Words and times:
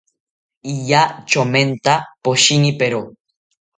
Iya 0.73 1.01
chomenta 1.29 1.93
poshinipero 2.23 3.01